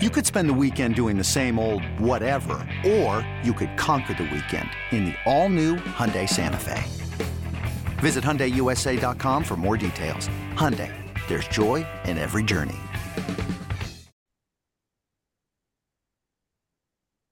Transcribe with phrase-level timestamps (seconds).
[0.00, 4.30] You could spend the weekend doing the same old whatever, or you could conquer the
[4.32, 6.84] weekend in the all-new Hyundai Santa Fe.
[7.98, 10.28] Visit HyundaiUSA.com for more details.
[10.54, 10.94] Hyundai,
[11.26, 12.76] there's joy in every journey.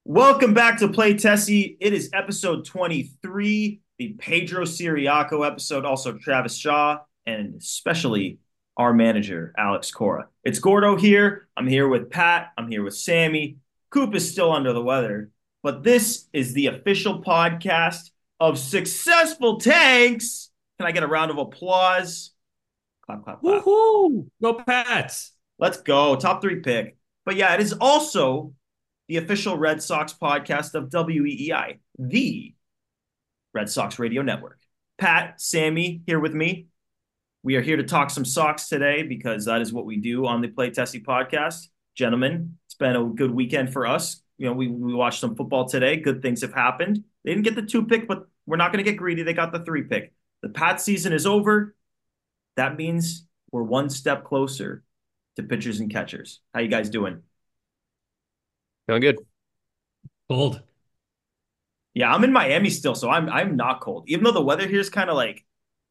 [0.05, 1.77] Welcome back to Play Tessie.
[1.79, 8.41] It is episode 23, the Pedro Ciriaco episode, also Travis Shaw, and especially
[8.77, 10.29] our manager, Alex Cora.
[10.45, 11.49] It's Gordo here.
[11.57, 12.53] I'm here with Pat.
[12.59, 13.57] I'm here with Sammy.
[13.91, 15.31] Coop is still under the weather,
[15.63, 20.51] but this is the official podcast of Successful Tanks.
[20.79, 22.33] Can I get a round of applause?
[23.07, 23.65] Clap, clap, clap.
[23.65, 24.29] Woohoo!
[24.43, 25.33] Go Pats!
[25.59, 26.17] Let's go.
[26.17, 26.97] Top three pick.
[27.25, 28.53] But yeah, it is also
[29.09, 32.55] the official Red Sox podcast of WEEI, the
[33.55, 34.59] Red Sox Radio Network.
[34.99, 36.67] Pat, Sammy here with me.
[37.43, 40.41] We are here to talk some Sox today because that is what we do on
[40.41, 41.69] the Play Tessie podcast.
[41.95, 44.21] Gentlemen, it's been a good weekend for us.
[44.39, 45.97] You know, we, we watched some football today.
[45.97, 47.05] Good things have happened.
[47.25, 49.23] They didn't get the two pick, but we're not going to get greedy.
[49.23, 50.13] They got the three pick.
[50.43, 51.75] The Pat season is over.
[52.57, 54.83] That means we're one step closer
[55.37, 56.41] to pitchers and catchers.
[56.53, 57.23] How you guys doing?
[58.87, 59.19] Feeling good.
[60.29, 60.63] Cold.
[61.95, 64.05] Yeah, I'm in Miami still, so I'm I'm not cold.
[64.09, 65.45] Even though the weather here is kind of like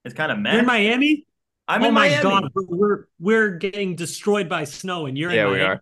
[0.03, 0.53] it's kind of mad.
[0.53, 1.25] You're in Miami?
[1.67, 2.19] I'm oh in my Miami.
[2.19, 5.81] god, we're we're getting destroyed by snow, and you're Yeah, in we are.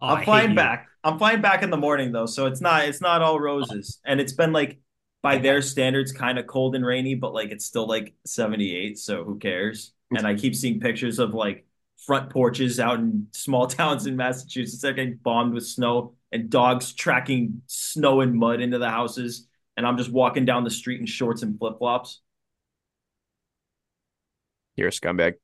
[0.00, 0.88] Oh, I I'm flying back.
[1.04, 4.00] I'm flying back in the morning though, so it's not it's not all roses.
[4.04, 4.80] And it's been like
[5.22, 9.24] by their standards kind of cold and rainy, but like it's still like 78, so
[9.24, 9.92] who cares?
[10.16, 11.66] And I keep seeing pictures of like
[12.06, 16.92] front porches out in small towns in Massachusetts that getting bombed with snow and dogs
[16.92, 19.46] tracking snow and mud into the houses.
[19.76, 22.20] And I'm just walking down the street in shorts and flip flops.
[24.80, 25.34] You're a scumbag.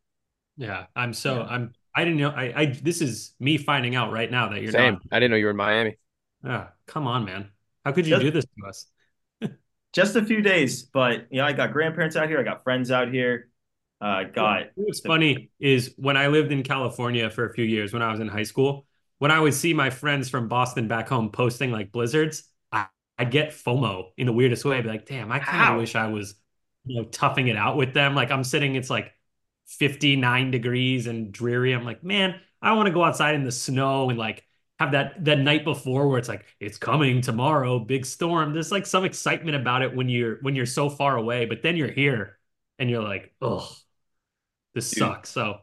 [0.57, 1.43] Yeah, I'm so Yeah.
[1.45, 1.73] I'm.
[1.95, 2.31] I didn't know.
[2.31, 4.95] I, I this is me finding out right now that you're Same.
[4.95, 5.03] not.
[5.13, 5.97] I didn't know you were in Miami.
[6.45, 7.51] Ah, come on, man.
[7.85, 8.87] How could you Just- do this to us?
[9.93, 12.91] Just a few days, but you know, I got grandparents out here, I got friends
[12.91, 13.49] out here.
[13.99, 18.03] Uh got What's funny is when I lived in California for a few years when
[18.03, 18.87] I was in high school,
[19.19, 22.87] when I would see my friends from Boston back home posting like blizzards, I,
[23.19, 24.77] I'd get FOMO in the weirdest way.
[24.77, 26.35] I'd be like, damn, I kind of wish I was,
[26.85, 28.15] you know, toughing it out with them.
[28.15, 29.15] Like I'm sitting, it's like
[29.67, 31.73] 59 degrees and dreary.
[31.73, 34.45] I'm like, man, I want to go outside in the snow and like
[34.79, 38.53] have that that night before where it's like it's coming tomorrow, big storm.
[38.53, 41.77] There's like some excitement about it when you're when you're so far away, but then
[41.77, 42.39] you're here
[42.79, 43.75] and you're like, oh,
[44.75, 44.99] this Dude.
[44.99, 45.31] sucks.
[45.31, 45.59] So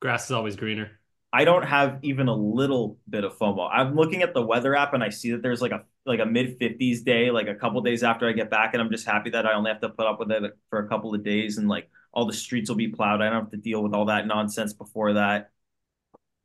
[0.00, 1.00] grass is always greener.
[1.32, 3.68] I don't have even a little bit of FOMO.
[3.70, 6.26] I'm looking at the weather app and I see that there's like a like a
[6.26, 9.30] mid 50s day, like a couple days after I get back, and I'm just happy
[9.30, 11.68] that I only have to put up with it for a couple of days and
[11.68, 13.20] like all the streets will be plowed.
[13.20, 15.50] I don't have to deal with all that nonsense before that.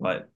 [0.02, 0.30] But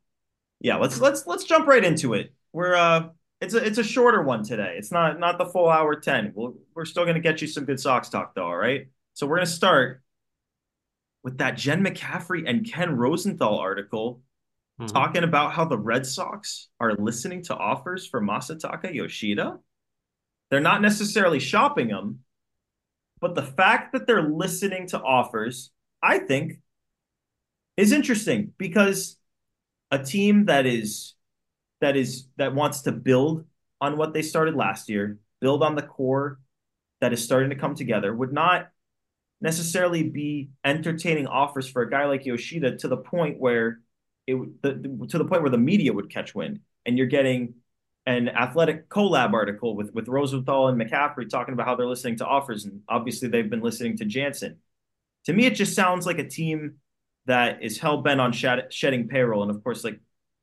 [0.61, 2.33] yeah, let's let's let's jump right into it.
[2.53, 3.09] We're uh
[3.41, 4.75] it's a it's a shorter one today.
[4.77, 6.31] It's not not the full hour 10.
[6.33, 8.87] We'll, we're still gonna get you some good Sox talk though, all right?
[9.13, 10.01] So we're gonna start
[11.21, 14.21] with that Jen McCaffrey and Ken Rosenthal article
[14.79, 14.91] Mhm.
[14.91, 19.57] talking about how the Red Sox are listening to offers for Masataka Yoshida.
[20.49, 22.24] They're not necessarily shopping him,
[23.19, 25.71] but the fact that they're listening to offers,
[26.01, 26.59] I think,
[27.77, 29.17] is interesting because
[29.91, 31.13] a team that is
[31.81, 33.45] that is that wants to build
[33.81, 36.39] on what they started last year, build on the core
[37.01, 38.69] that is starting to come together, would not
[39.41, 43.81] necessarily be entertaining offers for a guy like Yoshida to the point where
[44.27, 47.55] it the- to the point where the media would catch wind, and you're getting
[48.05, 52.25] an athletic collab article with with Rosenthal and McCaffrey talking about how they're listening to
[52.25, 54.57] offers, and obviously they've been listening to Jansen.
[55.25, 56.75] To me, it just sounds like a team
[57.25, 59.99] that is hell bent on shed, shedding payroll, and of course, like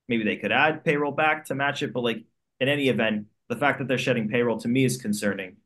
[0.09, 2.25] maybe they could add payroll back to match it, but like
[2.61, 5.57] in any event, the fact that they're shedding payroll to me is concerning.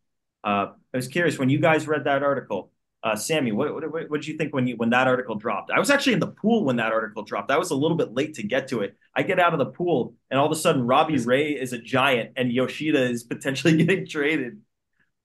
[0.44, 2.70] Uh, I was curious when you guys read that article.
[3.06, 5.70] Uh, Sammy, what, what what did you think when you when that article dropped?
[5.70, 7.52] I was actually in the pool when that article dropped.
[7.52, 8.96] I was a little bit late to get to it.
[9.14, 11.78] I get out of the pool, and all of a sudden, Robbie Ray is a
[11.78, 14.60] giant, and Yoshida is potentially getting traded.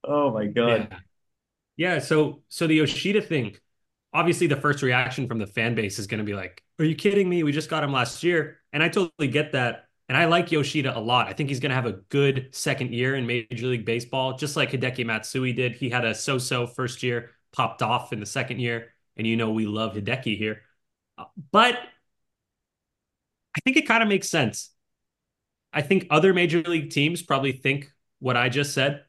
[0.03, 0.89] Oh my god!
[0.91, 0.99] Yeah.
[1.75, 3.55] Yeah, so so the Yoshida thing,
[4.13, 6.93] obviously the first reaction from the fan base is going to be like, "Are you
[6.93, 7.41] kidding me?
[7.41, 9.85] We just got him last year." And I totally get that.
[10.07, 11.29] And I like Yoshida a lot.
[11.29, 14.55] I think he's going to have a good second year in Major League Baseball, just
[14.55, 15.73] like Hideki Matsui did.
[15.73, 19.51] He had a so-so first year, popped off in the second year, and you know
[19.51, 20.61] we love Hideki here.
[21.17, 21.79] Uh, But
[23.55, 24.71] I think it kind of makes sense.
[25.73, 29.05] I think other major league teams probably think what I just said.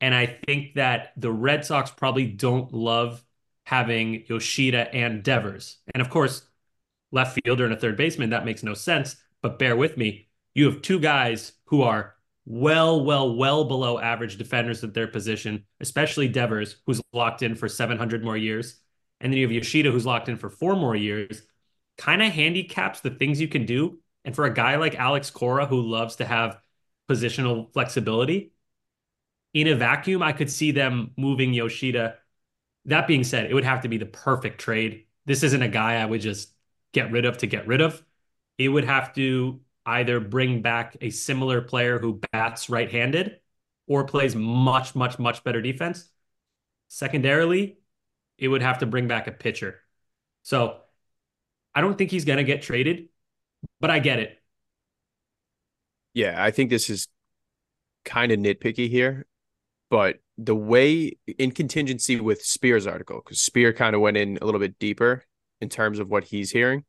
[0.00, 3.24] And I think that the Red Sox probably don't love
[3.64, 5.78] having Yoshida and Devers.
[5.94, 6.46] And of course,
[7.12, 9.16] left fielder and a third baseman, that makes no sense.
[9.42, 10.28] But bear with me.
[10.54, 12.16] you have two guys who are
[12.50, 17.68] well, well, well below average defenders at their position, especially Devers, who's locked in for
[17.68, 18.80] 700 more years.
[19.20, 21.42] And then you have Yoshida, who's locked in for four more years.
[21.96, 24.00] Kind of handicaps the things you can do.
[24.24, 26.58] And for a guy like Alex Cora, who loves to have
[27.08, 28.52] positional flexibility,
[29.54, 32.16] in a vacuum, I could see them moving Yoshida.
[32.86, 35.04] That being said, it would have to be the perfect trade.
[35.24, 36.52] This isn't a guy I would just
[36.92, 38.02] get rid of to get rid of.
[38.58, 39.60] It would have to
[39.98, 43.40] either bring back a similar player who bats right handed
[43.86, 46.08] or plays much, much, much better defense.
[46.88, 47.78] Secondarily,
[48.38, 49.80] it would have to bring back a pitcher.
[50.42, 50.78] So
[51.74, 53.08] I don't think he's going to get traded,
[53.80, 54.38] but I get it.
[56.14, 57.08] Yeah, I think this is
[58.04, 59.26] kind of nitpicky here,
[59.90, 64.44] but the way in contingency with Spears' article, because Spear kind of went in a
[64.44, 65.24] little bit deeper
[65.60, 66.84] in terms of what he's hearing.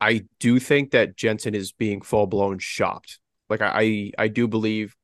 [0.00, 3.18] I do think that Jansen is being full blown shopped.
[3.48, 4.94] Like I, I do believe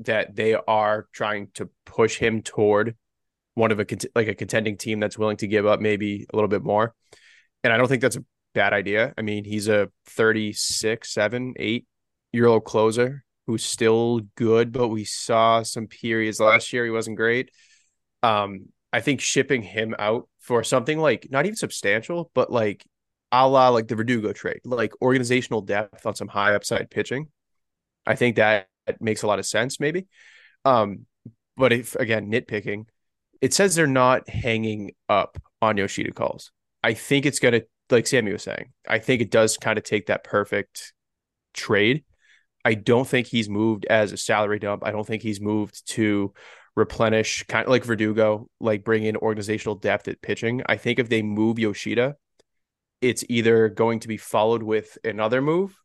[0.00, 2.96] that they are trying to push him toward
[3.54, 6.48] one of a like a contending team that's willing to give up maybe a little
[6.48, 6.94] bit more.
[7.64, 8.24] And I don't think that's a
[8.54, 9.14] bad idea.
[9.16, 11.86] I mean, he's a 36, 7, 8
[12.32, 17.16] year old closer who's still good, but we saw some periods last year he wasn't
[17.16, 17.50] great.
[18.22, 22.84] Um, I think shipping him out for something like not even substantial, but like
[23.32, 27.28] a la like the Verdugo trade, like organizational depth on some high upside pitching.
[28.06, 28.68] I think that
[29.00, 30.06] makes a lot of sense, maybe.
[30.64, 31.06] Um,
[31.56, 32.86] but if again, nitpicking,
[33.40, 36.52] it says they're not hanging up on Yoshida calls.
[36.82, 40.06] I think it's gonna, like Sammy was saying, I think it does kind of take
[40.06, 40.92] that perfect
[41.54, 42.04] trade.
[42.64, 44.84] I don't think he's moved as a salary dump.
[44.84, 46.32] I don't think he's moved to
[46.74, 50.62] replenish kind of like Verdugo, like bring in organizational depth at pitching.
[50.66, 52.16] I think if they move Yoshida,
[53.00, 55.76] it's either going to be followed with another move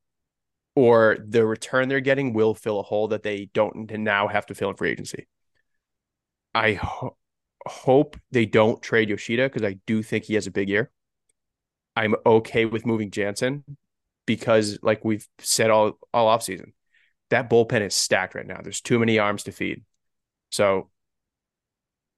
[0.76, 4.56] or the return they're getting will fill a hole that they don't now have to
[4.56, 5.28] fill in free agency.
[6.54, 7.18] I ho-
[7.66, 10.92] hope they don't trade Yoshida because I do think he has a big year.
[11.96, 13.66] I'm okay with moving Jansen
[14.26, 16.74] because, like we've said all all off season,
[17.30, 18.62] that bullpen is stacked right now.
[18.64, 19.84] There's too many arms to feed.
[20.52, 20.90] So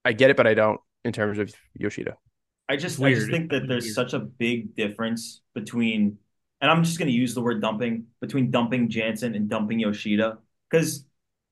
[0.05, 2.17] I get it, but I don't in terms of Yoshida.
[2.69, 6.17] I just I just think that there's such a big difference between
[6.61, 10.37] and I'm just going to use the word dumping between dumping Jansen and dumping Yoshida
[10.69, 11.05] because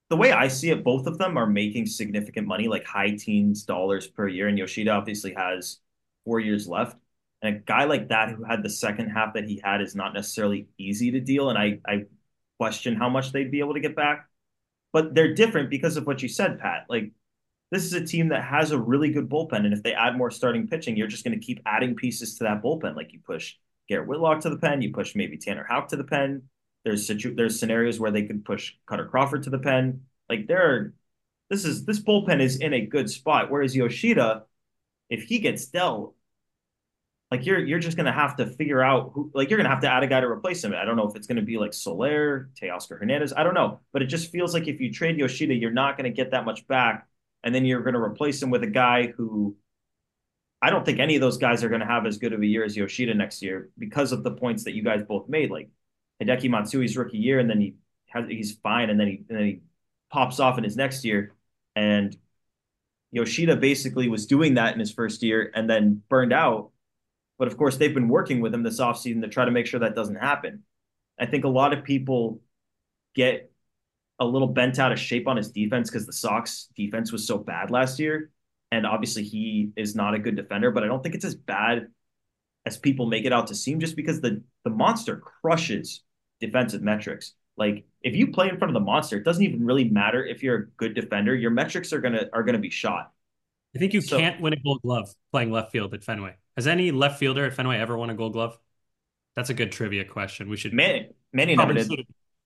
[0.09, 3.63] the way I see it, both of them are making significant money, like high teens
[3.63, 4.49] dollars per year.
[4.49, 5.79] And Yoshida obviously has
[6.25, 6.97] four years left.
[7.41, 10.13] And a guy like that who had the second half that he had is not
[10.13, 11.49] necessarily easy to deal.
[11.49, 12.05] And I, I
[12.59, 14.27] question how much they'd be able to get back.
[14.91, 16.87] But they're different because of what you said, Pat.
[16.89, 17.11] Like
[17.71, 19.65] this is a team that has a really good bullpen.
[19.65, 22.43] And if they add more starting pitching, you're just going to keep adding pieces to
[22.43, 22.95] that bullpen.
[22.95, 23.55] Like you push
[23.87, 26.43] Garrett Whitlock to the pen, you push maybe Tanner Houck to the pen.
[26.83, 30.01] There's situ- there's scenarios where they could push Kutter Crawford to the pen.
[30.29, 30.93] Like there are,
[31.49, 33.49] this is this bullpen is in a good spot.
[33.49, 34.43] Whereas Yoshida,
[35.09, 36.15] if he gets dealt,
[37.29, 39.91] like you're you're just gonna have to figure out who like you're gonna have to
[39.91, 40.73] add a guy to replace him.
[40.73, 43.33] I don't know if it's gonna be like Soler, Teoscar Hernandez.
[43.35, 46.09] I don't know, but it just feels like if you trade Yoshida, you're not gonna
[46.09, 47.07] get that much back
[47.43, 49.55] and then you're going to replace him with a guy who
[50.61, 52.45] I don't think any of those guys are going to have as good of a
[52.45, 55.49] year as Yoshida next year because of the points that you guys both made.
[55.49, 55.69] Like
[56.21, 57.75] Hideki Matsui's rookie year, and then he
[58.07, 59.61] has he's fine, and then he and then he
[60.11, 61.33] pops off in his next year,
[61.75, 62.15] and
[63.11, 66.71] Yoshida basically was doing that in his first year and then burned out.
[67.37, 69.81] But of course, they've been working with him this offseason to try to make sure
[69.81, 70.63] that doesn't happen.
[71.19, 72.41] I think a lot of people
[73.15, 73.50] get
[74.21, 77.39] a little bent out of shape on his defense because the Sox defense was so
[77.39, 78.29] bad last year.
[78.71, 81.87] And obviously he is not a good defender, but I don't think it's as bad
[82.65, 86.03] as people make it out to seem just because the the monster crushes
[86.39, 87.33] defensive metrics.
[87.57, 90.43] Like if you play in front of the monster, it doesn't even really matter if
[90.43, 91.35] you're a good defender.
[91.35, 93.11] Your metrics are gonna are gonna be shot.
[93.75, 96.35] I think you so, can't win a gold glove playing left field at Fenway.
[96.55, 98.57] Has any left fielder at Fenway ever won a gold glove?
[99.35, 100.47] That's a good trivia question.
[100.47, 101.89] We should Manny, Manny never did.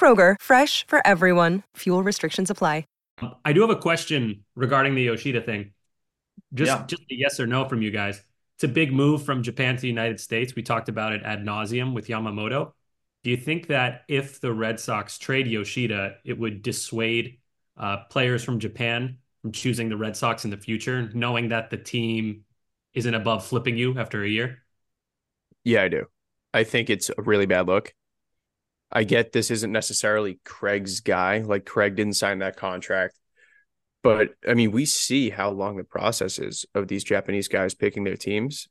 [0.00, 1.62] Kroger, fresh for everyone.
[1.76, 2.84] Fuel restrictions apply.
[3.44, 5.72] I do have a question regarding the Yoshida thing.
[6.54, 6.86] Just, yeah.
[6.86, 8.22] just a yes or no from you guys.
[8.56, 10.54] It's a big move from Japan to the United States.
[10.54, 12.72] We talked about it ad nauseum with Yamamoto.
[13.22, 17.38] Do you think that if the Red Sox trade Yoshida, it would dissuade
[17.76, 21.76] uh, players from Japan from choosing the Red Sox in the future, knowing that the
[21.76, 22.44] team
[22.94, 24.62] isn't above flipping you after a year?
[25.64, 26.06] Yeah, I do.
[26.52, 27.94] I think it's a really bad look.
[28.92, 31.38] I get this isn't necessarily Craig's guy.
[31.38, 33.18] Like Craig didn't sign that contract.
[34.02, 38.04] But I mean, we see how long the process is of these Japanese guys picking
[38.04, 38.68] their teams.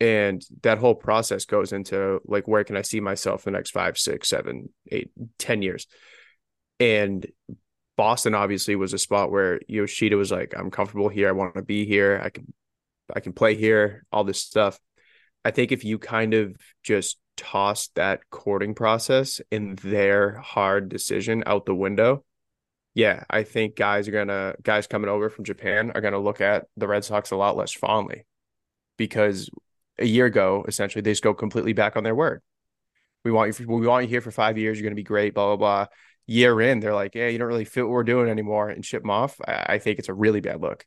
[0.00, 3.72] And that whole process goes into like, where can I see myself in the next
[3.72, 5.86] five, six, seven, eight, ten years?
[6.78, 7.26] And
[7.96, 11.28] Boston obviously was a spot where Yoshida was like, I'm comfortable here.
[11.28, 12.20] I want to be here.
[12.22, 12.52] I can
[13.14, 14.78] I can play here, all this stuff.
[15.44, 21.42] I think if you kind of just toss that courting process and their hard decision
[21.46, 22.24] out the window,
[22.94, 26.66] yeah, I think guys are gonna guys coming over from Japan are gonna look at
[26.76, 28.26] the Red Sox a lot less fondly
[28.96, 29.48] because
[29.98, 32.42] a year ago, essentially, they just go completely back on their word.
[33.24, 33.68] We want you.
[33.68, 34.78] we want you here for five years.
[34.78, 35.34] You're gonna be great.
[35.34, 35.86] Blah blah blah.
[36.26, 39.02] Year in, they're like, "Yeah, you don't really fit what we're doing anymore," and ship
[39.02, 39.40] them off.
[39.46, 40.84] I, I think it's a really bad look.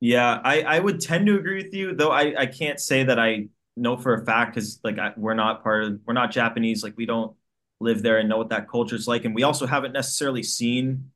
[0.00, 3.18] Yeah, I, I would tend to agree with you, though I, I can't say that
[3.18, 3.48] I
[3.80, 6.96] know for a fact because like I, we're not part of we're not Japanese, like
[6.96, 7.34] we don't
[7.80, 11.10] live there and know what that culture is like, and we also haven't necessarily seen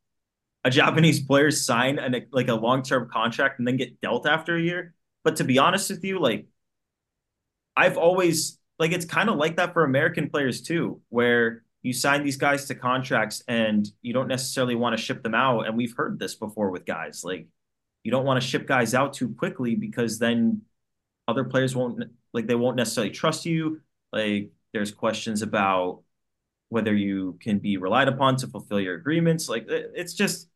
[0.64, 4.57] a Japanese player sign an like a long term contract and then get dealt after
[4.57, 4.95] a year.
[5.25, 6.47] But to be honest with you, like
[7.76, 12.23] I've always like it's kind of like that for American players too, where you sign
[12.23, 15.66] these guys to contracts and you don't necessarily want to ship them out.
[15.66, 17.47] And we've heard this before with guys like
[18.04, 20.62] you don't want to ship guys out too quickly because then
[21.28, 23.80] other players won't like they won't necessarily trust you.
[24.12, 26.02] Like there's questions about
[26.68, 29.48] whether you can be relied upon to fulfill your agreements.
[29.48, 30.48] Like it's just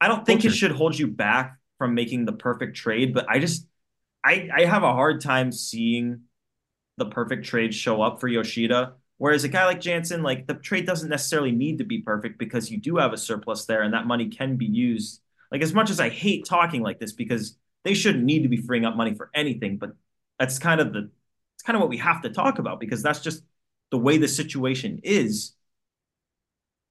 [0.00, 0.48] I don't think Culture.
[0.54, 3.66] it should hold you back from making the perfect trade, but I just
[4.24, 6.22] I I have a hard time seeing
[6.96, 8.94] the perfect trade show up for Yoshida.
[9.18, 12.70] Whereas a guy like Jansen, like the trade doesn't necessarily need to be perfect because
[12.70, 15.90] you do have a surplus there and that money can be used like as much
[15.90, 19.14] as I hate talking like this because they shouldn't need to be freeing up money
[19.14, 19.92] for anything, but
[20.38, 21.10] that's kind of the
[21.54, 23.42] it's kind of what we have to talk about because that's just
[23.90, 25.52] the way the situation is.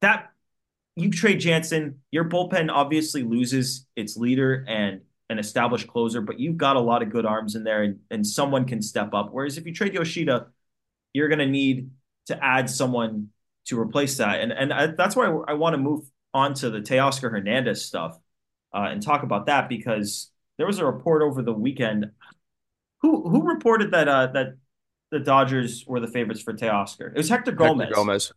[0.02, 0.32] That
[0.96, 6.58] you trade Jansen, your bullpen obviously loses its leader and an established closer, but you've
[6.58, 9.30] got a lot of good arms in there and, and someone can step up.
[9.32, 10.48] Whereas if you trade Yoshida,
[11.14, 11.92] you're going to need
[12.28, 13.30] to add someone
[13.66, 14.42] to replace that.
[14.42, 17.86] And and I, that's why I, I want to move on to the Teoscar Hernandez
[17.86, 18.18] stuff
[18.74, 22.12] uh, and talk about that because there was a report over the weekend.
[23.02, 24.58] Who who reported that uh, that
[25.12, 27.12] the Dodgers were the favorites for Teoscar?
[27.12, 27.88] It was Hector Gomez.
[27.88, 28.32] Hector Gomez.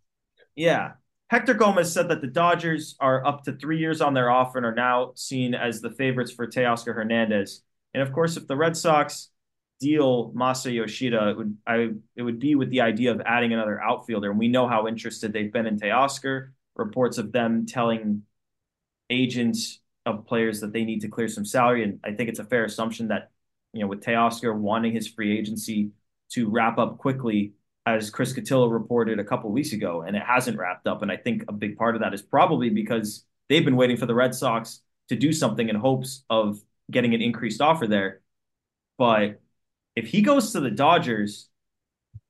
[0.54, 0.92] Yeah.
[1.28, 4.66] Hector Gomez said that the Dodgers are up to three years on their offer and
[4.66, 7.62] are now seen as the favorites for Teoscar Hernandez.
[7.94, 9.30] And of course, if the Red Sox
[9.78, 13.80] deal Masa Yoshida, it would I it would be with the idea of adding another
[13.80, 14.30] outfielder.
[14.30, 16.50] And we know how interested they've been in Teoscar.
[16.76, 18.22] Reports of them telling
[19.08, 21.84] agents of players that they need to clear some salary.
[21.84, 23.30] And I think it's a fair assumption that,
[23.72, 25.90] you know, with Teoscar wanting his free agency
[26.30, 27.52] to wrap up quickly,
[27.86, 31.02] as Chris Cotillo reported a couple weeks ago, and it hasn't wrapped up.
[31.02, 34.06] And I think a big part of that is probably because they've been waiting for
[34.06, 36.60] the Red Sox to do something in hopes of
[36.90, 38.20] getting an increased offer there.
[38.98, 39.40] But
[39.96, 41.48] if he goes to the Dodgers,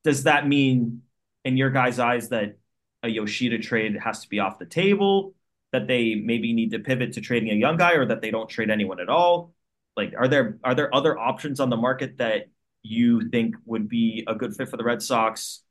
[0.04, 1.02] does that mean,
[1.44, 2.56] in your guys' eyes, that
[3.02, 5.34] a Yoshida trade has to be off the table?
[5.72, 8.48] that they maybe need to pivot to trading a young guy or that they don't
[8.48, 9.54] trade anyone at all?
[9.96, 12.48] Like, are there are there other options on the market that
[12.82, 15.62] you think would be a good fit for the Red Sox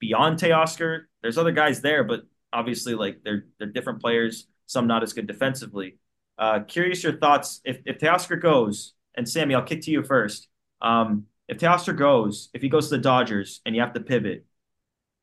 [0.00, 1.02] beyond Teoscar?
[1.22, 4.46] There's other guys there, but obviously, like they're they're different players.
[4.66, 5.96] Some not as good defensively.
[6.38, 10.48] Uh, curious your thoughts if if Teoscar goes, and Sammy, I'll kick to you first.
[10.80, 14.44] Um, if Teoscar goes, if he goes to the Dodgers and you have to pivot,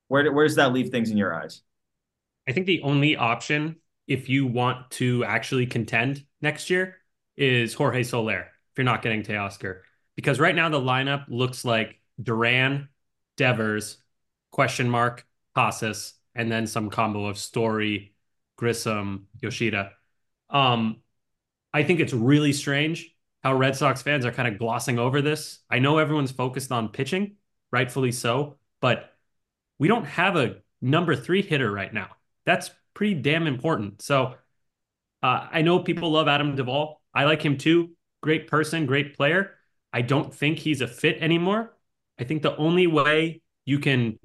[0.07, 1.62] where where does that leave things in your eyes?
[2.47, 6.97] I think the only option if you want to actually contend next year
[7.38, 9.82] is Jorge Soler if you're not getting Teoscar.
[10.15, 12.89] Because right now the lineup looks like Duran,
[13.38, 13.98] Devers,
[14.51, 18.13] question mark, Casas, and then some combo of Story,
[18.58, 19.92] Grissom, Yoshida.
[20.50, 20.98] Um,
[21.74, 23.13] I think it's really strange
[23.44, 25.60] how Red Sox fans are kind of glossing over this.
[25.70, 27.36] I know everyone's focused on pitching,
[27.72, 29.13] rightfully so, but
[29.77, 32.10] we don't have a number three hitter right now.
[32.46, 34.01] That's pretty damn important.
[34.01, 34.36] So
[35.22, 37.01] uh, I know people love Adam Duvall.
[37.15, 37.91] I like him too.
[38.22, 39.55] Great person, great player.
[39.93, 41.74] I don't think he's a fit anymore.
[42.19, 44.19] I think the only way you can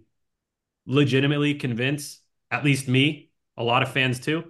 [0.86, 2.20] legitimately convince
[2.50, 4.44] at least me, a lot of fans too,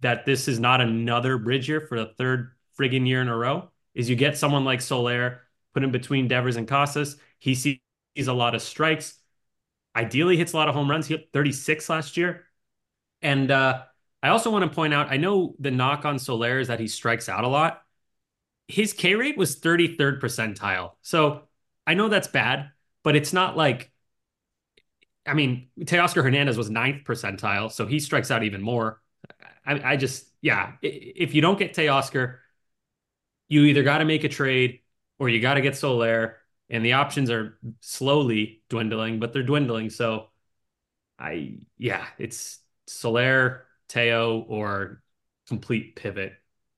[0.00, 3.70] that this is not another bridge year for the third friggin' year in a row
[3.94, 5.42] is you get someone like Soler,
[5.74, 7.16] put him between Devers and Casas.
[7.38, 7.78] He sees
[8.26, 9.18] a lot of strikes.
[9.96, 11.06] ideally hits a lot of home runs.
[11.08, 12.46] He hit 36 last year.
[13.22, 13.84] And uh,
[14.22, 16.88] I also want to point out, I know the knock on Soler is that he
[16.88, 17.82] strikes out a lot.
[18.68, 20.92] His K rate was 33rd percentile.
[21.02, 21.42] So
[21.86, 22.70] I know that's bad,
[23.02, 23.90] but it's not like,
[25.26, 29.00] I mean, Teoscar Hernandez was ninth percentile, so he strikes out even more.
[29.66, 32.38] I, I just, yeah, if you don't get Teoscar,
[33.48, 34.80] you either got to make a trade
[35.18, 39.90] or you got to get Soler, and the options are slowly dwindling, but they're dwindling.
[39.90, 40.28] So
[41.18, 45.02] I, yeah, it's Soler, Teo, or
[45.48, 46.32] complete pivot.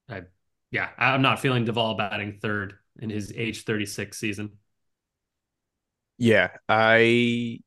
[0.09, 0.23] I,
[0.71, 4.53] yeah, I'm not feeling Duvall batting third in his age 36 season.
[6.19, 7.61] Yeah, I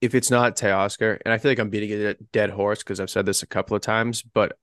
[0.00, 3.10] if it's not Teoscar, and I feel like I'm beating a dead horse because I've
[3.10, 4.58] said this a couple of times, but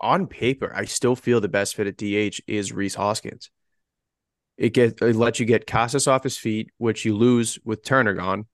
[0.00, 3.50] on paper, I still feel the best fit at DH is Rhys Hoskins.
[4.56, 8.14] It get it lets you get Casas off his feet, which you lose with Turner
[8.14, 8.46] gone.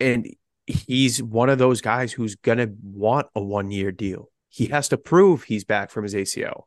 [0.00, 0.26] And
[0.66, 4.30] he's one of those guys who's gonna want a one year deal.
[4.48, 6.64] He has to prove he's back from his ACL.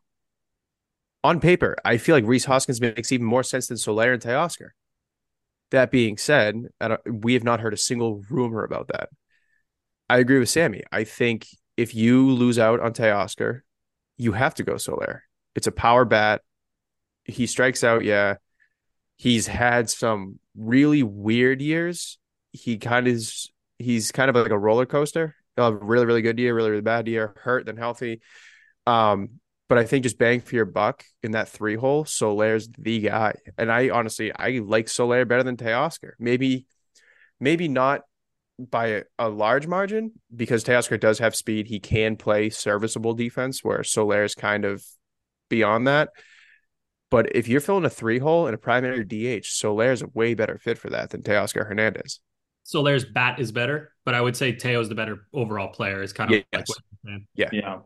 [1.24, 4.70] On paper, I feel like Rhys Hoskins makes even more sense than Soler and Teoscar.
[5.72, 6.68] That being said,
[7.06, 9.10] we have not heard a single rumor about that.
[10.10, 10.84] I agree with Sammy.
[10.92, 13.62] I think if you lose out on Teoscar,
[14.18, 15.24] you have to go Soler.
[15.56, 16.42] It's a power bat.
[17.26, 18.36] He strikes out, yeah.
[19.18, 22.18] He's had some really weird years.
[22.52, 26.40] He kind of is he's kind of like a roller coaster a really, really good
[26.40, 28.22] year, really, really bad year, hurt, then healthy.
[28.88, 33.02] Um, but I think just bang for your buck in that three hole, Soler's the
[33.02, 33.36] guy.
[33.58, 36.12] And I honestly, I like Soler better than Teoscar.
[36.18, 36.66] Maybe,
[37.40, 38.02] maybe not
[38.58, 41.68] by a, a, large margin because Teoscar does have speed.
[41.68, 44.84] He can play serviceable defense where Soler is kind of
[45.50, 46.10] beyond that.
[47.12, 50.34] But if you're filling a three hole in a primary DH, Soler is a way
[50.34, 52.20] better fit for that than Teoscar Hernandez.
[52.70, 56.04] Soler's bat is better, but I would say Teo's the better overall player.
[56.04, 56.70] Is kind of yes.
[57.04, 57.78] like yeah, yeah.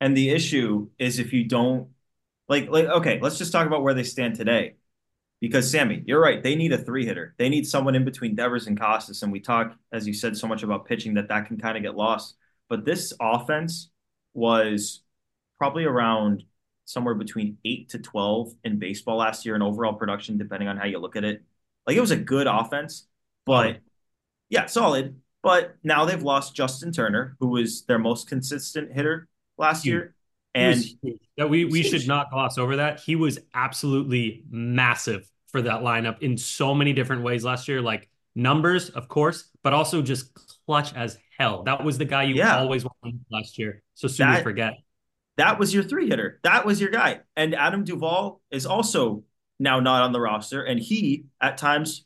[0.00, 1.90] And the issue is if you don't
[2.48, 4.76] like like okay, let's just talk about where they stand today.
[5.42, 6.42] Because Sammy, you're right.
[6.42, 7.34] They need a three hitter.
[7.36, 9.22] They need someone in between Devers and Casas.
[9.22, 11.82] And we talk, as you said, so much about pitching that that can kind of
[11.82, 12.36] get lost.
[12.70, 13.90] But this offense
[14.32, 15.02] was
[15.58, 16.44] probably around
[16.86, 20.86] somewhere between eight to twelve in baseball last year in overall production, depending on how
[20.86, 21.42] you look at it.
[21.86, 23.06] Like it was a good offense,
[23.44, 23.80] but
[24.52, 25.16] yeah, solid.
[25.42, 29.26] But now they've lost Justin Turner, who was their most consistent hitter
[29.58, 30.14] last year.
[30.54, 30.84] And
[31.38, 33.00] that we we should not gloss over that.
[33.00, 37.80] He was absolutely massive for that lineup in so many different ways last year.
[37.80, 40.30] Like numbers, of course, but also just
[40.66, 41.62] clutch as hell.
[41.62, 42.58] That was the guy you yeah.
[42.58, 43.82] always wanted last year.
[43.94, 44.74] So soon that, forget.
[45.38, 46.38] That was your three hitter.
[46.42, 47.20] That was your guy.
[47.34, 49.24] And Adam Duvall is also
[49.58, 50.62] now not on the roster.
[50.62, 52.04] And he, at times,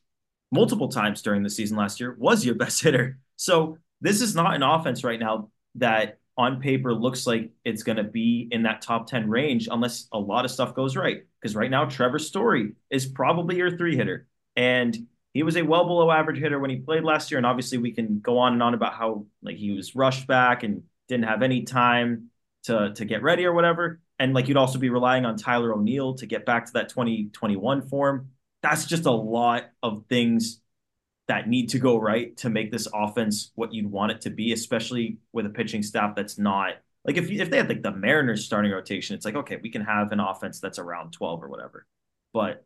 [0.52, 3.18] multiple times during the season last year, was your best hitter.
[3.36, 7.96] So this is not an offense right now that on paper looks like it's going
[7.96, 11.22] to be in that top 10 range unless a lot of stuff goes right.
[11.40, 14.26] Because right now, Trevor Story is probably your three hitter.
[14.54, 14.96] And
[15.32, 17.38] he was a well below average hitter when he played last year.
[17.38, 20.62] And obviously, we can go on and on about how like he was rushed back
[20.62, 22.30] and didn't have any time
[22.64, 24.00] to, to get ready or whatever.
[24.18, 27.82] And like you'd also be relying on Tyler O'Neill to get back to that 2021
[27.82, 28.30] form.
[28.68, 30.60] That's just a lot of things
[31.28, 34.52] that need to go right to make this offense what you'd want it to be,
[34.52, 36.74] especially with a pitching staff that's not
[37.04, 39.82] like if if they had like the Mariners starting rotation, it's like okay, we can
[39.82, 41.86] have an offense that's around 12 or whatever.
[42.32, 42.64] But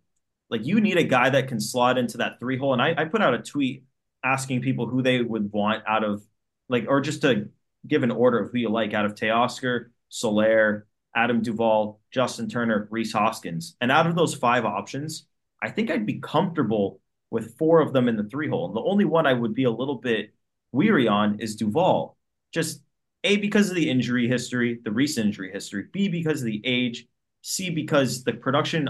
[0.49, 2.73] like you need a guy that can slot into that three hole.
[2.73, 3.85] And I, I put out a tweet
[4.25, 6.23] asking people who they would want out of
[6.71, 7.51] like or just to
[7.87, 12.89] give an order of who you like out of Teoscar, Soler, Adam Duvall, Justin Turner,
[12.91, 13.77] Rhys Hoskins.
[13.81, 15.27] And out of those five options,
[15.63, 18.67] I think I'd be comfortable with four of them in the three hole.
[18.67, 20.35] And the only one I would be a little bit
[20.73, 22.17] weary on is Duvall.
[22.53, 22.83] Just
[23.25, 27.07] A, because of the injury history, the recent injury history, B, because of the age,
[27.43, 28.89] C, because the production,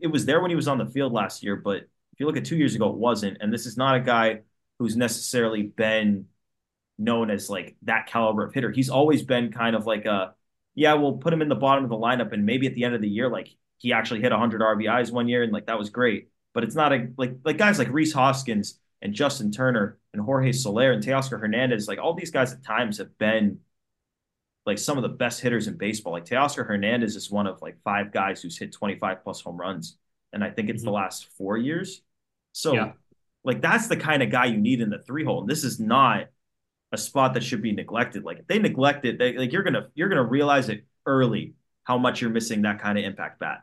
[0.00, 1.78] it was there when he was on the field last year, but
[2.12, 3.38] if you look at two years ago, it wasn't.
[3.40, 4.40] And this is not a guy
[4.78, 6.26] who's necessarily been
[6.96, 8.70] known as like that caliber of hitter.
[8.70, 10.34] He's always been kind of like a,
[10.76, 12.94] yeah, we'll put him in the bottom of the lineup, and maybe at the end
[12.94, 15.90] of the year, like he actually hit 100 RBIs one year, and like that was
[15.90, 20.22] great but it's not a like like guys like Rhys Hoskins and Justin Turner and
[20.22, 23.58] Jorge Soler and Teoscar Hernandez, like all these guys at times have been
[24.64, 26.14] like some of the best hitters in baseball.
[26.14, 29.98] Like Teoscar Hernandez is one of like five guys who's hit 25 plus home runs.
[30.32, 30.86] And I think it's mm-hmm.
[30.86, 32.00] the last four years.
[32.52, 32.92] So yeah.
[33.42, 35.40] like that's the kind of guy you need in the three hole.
[35.40, 36.28] And this is not
[36.92, 38.24] a spot that should be neglected.
[38.24, 41.98] Like if they neglect it, they, like you're gonna you're gonna realize it early how
[41.98, 43.62] much you're missing that kind of impact bat.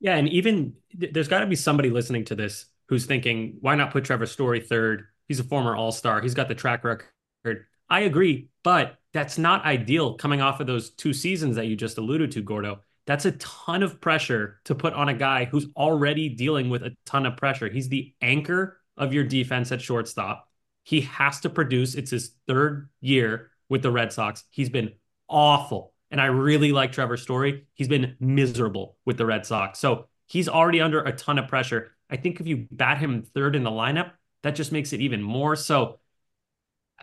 [0.00, 3.90] Yeah, and even there's got to be somebody listening to this who's thinking, why not
[3.90, 5.06] put Trevor Story third?
[5.26, 6.20] He's a former All Star.
[6.20, 7.66] He's got the track record.
[7.90, 11.98] I agree, but that's not ideal coming off of those two seasons that you just
[11.98, 12.80] alluded to, Gordo.
[13.06, 16.94] That's a ton of pressure to put on a guy who's already dealing with a
[17.06, 17.68] ton of pressure.
[17.68, 20.46] He's the anchor of your defense at shortstop.
[20.84, 21.94] He has to produce.
[21.94, 24.44] It's his third year with the Red Sox.
[24.50, 24.92] He's been
[25.26, 25.94] awful.
[26.10, 27.66] And I really like Trevor Story.
[27.74, 29.78] He's been miserable with the Red Sox.
[29.78, 31.92] So he's already under a ton of pressure.
[32.10, 35.22] I think if you bat him third in the lineup, that just makes it even
[35.22, 35.56] more.
[35.56, 35.98] So,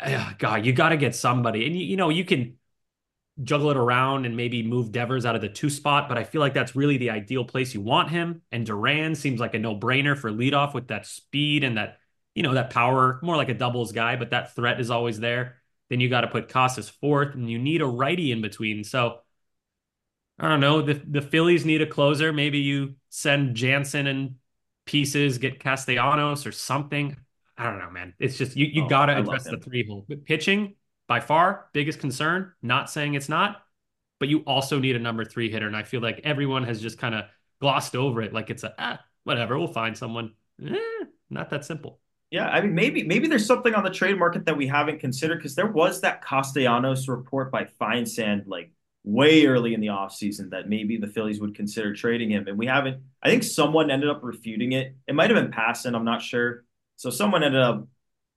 [0.01, 1.65] uh, God, you got to get somebody.
[1.65, 2.57] And, you, you know, you can
[3.43, 6.39] juggle it around and maybe move Devers out of the two spot, but I feel
[6.39, 8.41] like that's really the ideal place you want him.
[8.51, 11.97] And Duran seems like a no brainer for leadoff with that speed and that,
[12.33, 15.57] you know, that power, more like a doubles guy, but that threat is always there.
[15.89, 18.83] Then you got to put Casas fourth, and you need a righty in between.
[18.83, 19.19] So
[20.39, 20.81] I don't know.
[20.81, 22.33] The the Phillies need a closer.
[22.33, 24.35] Maybe you send Jansen and
[24.85, 27.15] pieces, get Castellanos or something.
[27.57, 28.13] I don't know, man.
[28.19, 30.05] It's just you you oh, got to address the three hole.
[30.07, 30.75] But pitching
[31.07, 32.53] by far biggest concern.
[32.61, 33.61] Not saying it's not,
[34.19, 36.97] but you also need a number three hitter, and I feel like everyone has just
[36.97, 37.25] kind of
[37.61, 39.57] glossed over it, like it's a ah, whatever.
[39.57, 40.33] We'll find someone.
[40.63, 41.99] Eh, not that simple.
[42.35, 45.37] Yeah, I mean, maybe maybe there's something on the trade market that we haven't considered
[45.37, 48.71] because there was that Castellanos report by Feinsand like
[49.05, 52.45] way early in the offseason that maybe the Phillies would consider trading him.
[52.49, 54.97] And we haven't, I think someone ended up refuting it.
[55.07, 56.65] It might have been Passan, I'm not sure.
[56.97, 57.87] So someone ended up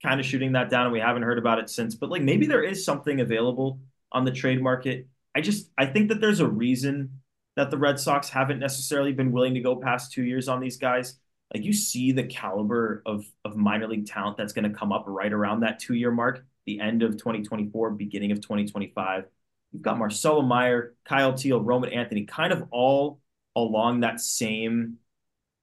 [0.01, 1.97] kind of shooting that down and we haven't heard about it since.
[1.97, 3.81] But like maybe there is something available
[4.13, 5.09] on the trade market.
[5.35, 7.19] I just, I think that there's a reason
[7.57, 10.77] that the Red Sox haven't necessarily been willing to go past two years on these
[10.77, 11.19] guys
[11.55, 15.05] like you see the caliber of of minor league talent that's going to come up
[15.07, 19.25] right around that two year mark, the end of 2024, beginning of 2025.
[19.73, 23.21] You've got Marcelo Meyer, Kyle Teel, Roman Anthony, kind of all
[23.57, 24.99] along that same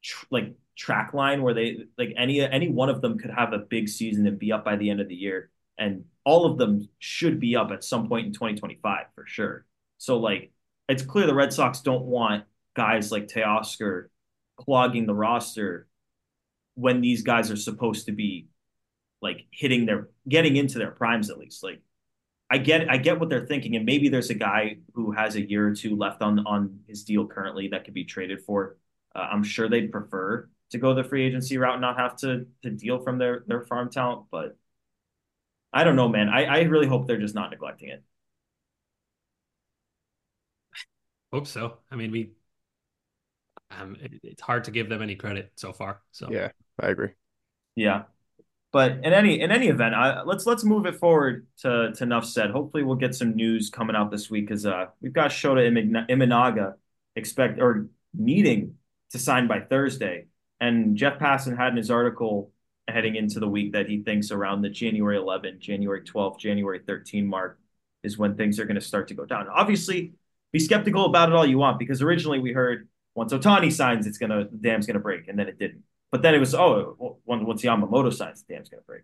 [0.04, 3.60] tr- like track line where they like any any one of them could have a
[3.60, 6.89] big season and be up by the end of the year, and all of them
[7.00, 9.65] should be up at some point in 2025 for sure.
[9.98, 10.52] So like
[10.89, 12.45] it's clear the Red Sox don't want
[12.76, 14.08] guys like Teoscar
[14.58, 15.88] clogging the roster
[16.76, 18.48] when these guys are supposed to be
[19.22, 21.63] like hitting their getting into their primes at least.
[21.63, 21.82] Like
[22.50, 25.41] I get I get what they're thinking, and maybe there's a guy who has a
[25.41, 28.78] year or two left on on his deal currently that could be traded for.
[29.15, 32.46] Uh, I'm sure they'd prefer to go the free agency route and not have to
[32.63, 34.58] to deal from their their farm talent, but
[35.74, 36.30] I don't know, man.
[36.30, 38.04] I, I really hope they're just not neglecting it.
[41.32, 41.80] Hope so.
[41.91, 42.32] I mean, we
[43.71, 46.01] um, it, it's hard to give them any credit so far.
[46.12, 46.49] So yeah,
[46.80, 47.10] I agree.
[47.75, 48.04] Yeah,
[48.71, 52.25] but in any in any event, I, let's let's move it forward to to enough
[52.25, 52.51] said.
[52.51, 55.65] Hopefully, we'll get some news coming out this week because uh, we've got Shota
[56.10, 56.73] Imanaga
[57.15, 58.75] expect or needing
[59.12, 60.25] to sign by Thursday,
[60.60, 62.51] and Jeff Passan had in his article
[62.88, 67.25] heading into the week that he thinks around the January 11, January 12, January 13
[67.25, 67.60] mark
[68.04, 69.47] is when things are going to start to go down.
[69.47, 70.13] Obviously,
[70.51, 74.17] be skeptical about it all you want because originally we heard once Ohtani signs, it's
[74.17, 75.84] gonna the dam's gonna break, and then it didn't.
[76.12, 79.04] But then it was oh, once Yamamoto signs, the dam's gonna break,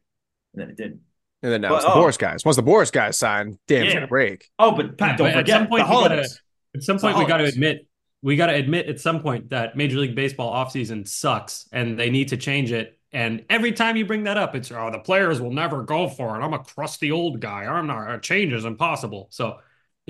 [0.53, 0.99] and then it didn't.
[1.43, 2.45] And then now but, it's the oh, Boras guys.
[2.45, 3.93] Once the Boras guys sign, dam's yeah.
[3.95, 4.49] gonna break.
[4.59, 6.27] Oh, but Pat, don't forget at some point, the holidays.
[6.27, 6.41] Gotta,
[6.75, 7.87] at some point, we got to admit
[8.21, 12.09] we got to admit at some point that Major League Baseball offseason sucks, and they
[12.09, 12.99] need to change it.
[13.11, 16.39] And every time you bring that up, it's oh the players will never go for
[16.39, 16.43] it.
[16.43, 17.65] I'm a crusty old guy.
[17.65, 18.13] I'm not.
[18.13, 19.27] A change is impossible.
[19.31, 19.57] So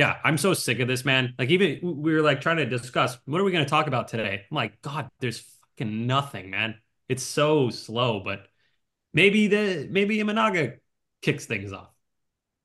[0.01, 1.35] yeah, I'm so sick of this, man.
[1.37, 4.07] Like, even we were like trying to discuss what are we going to talk about
[4.07, 4.45] today?
[4.49, 5.41] I'm like, God, there's
[5.77, 6.73] fucking nothing, man.
[7.07, 8.47] It's so slow, but
[9.13, 10.77] maybe the maybe Imanaga
[11.21, 11.91] kicks things off.